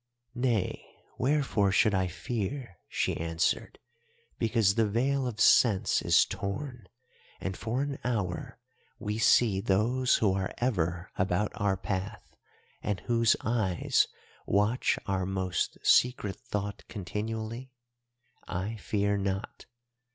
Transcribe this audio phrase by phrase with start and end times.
[0.33, 0.83] "'Nay,
[1.19, 3.77] wherefore should I fear,' she answered,
[4.39, 6.87] 'because the veil of sense is torn,
[7.39, 8.57] and for an hour
[8.97, 12.35] we see those who are ever about our path
[12.81, 14.07] and whose eyes
[14.47, 17.71] watch our most secret thought continually?
[18.47, 19.67] I fear not.